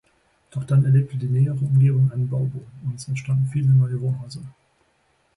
Doch 0.49 0.63
dann 0.63 0.83
erlebte 0.83 1.15
die 1.15 1.27
nähere 1.27 1.63
Umgebung 1.63 2.11
einen 2.11 2.27
Bauboom 2.27 2.65
und 2.85 2.95
es 2.95 3.07
entstanden 3.07 3.47
viele 3.53 3.69
neue 3.71 4.01
Wohnhäuser. 4.01 4.41